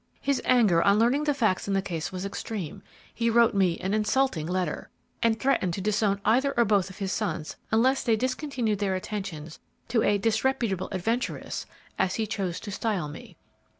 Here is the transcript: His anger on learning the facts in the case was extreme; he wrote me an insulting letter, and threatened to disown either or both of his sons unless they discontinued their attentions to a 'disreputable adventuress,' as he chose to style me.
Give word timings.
His 0.19 0.41
anger 0.45 0.81
on 0.81 0.97
learning 0.97 1.25
the 1.25 1.33
facts 1.35 1.67
in 1.67 1.75
the 1.75 1.81
case 1.83 2.11
was 2.11 2.25
extreme; 2.25 2.81
he 3.13 3.29
wrote 3.29 3.53
me 3.53 3.77
an 3.77 3.93
insulting 3.93 4.47
letter, 4.47 4.89
and 5.21 5.39
threatened 5.39 5.75
to 5.75 5.79
disown 5.81 6.19
either 6.25 6.55
or 6.57 6.65
both 6.65 6.89
of 6.89 6.97
his 6.97 7.11
sons 7.11 7.55
unless 7.69 8.01
they 8.01 8.15
discontinued 8.15 8.79
their 8.79 8.95
attentions 8.95 9.59
to 9.89 10.01
a 10.01 10.17
'disreputable 10.17 10.89
adventuress,' 10.91 11.67
as 11.99 12.15
he 12.15 12.25
chose 12.25 12.59
to 12.61 12.71
style 12.71 13.09
me. 13.09 13.37